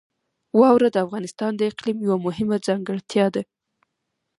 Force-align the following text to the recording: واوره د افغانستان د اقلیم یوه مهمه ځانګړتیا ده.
واوره 0.59 0.87
د 0.91 0.97
افغانستان 1.05 1.51
د 1.55 1.61
اقلیم 1.71 1.97
یوه 2.07 2.17
مهمه 2.25 2.57
ځانګړتیا 2.67 3.25
ده. 3.35 3.41